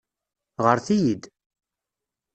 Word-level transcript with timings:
Ɣret-iyi-d! 0.65 1.23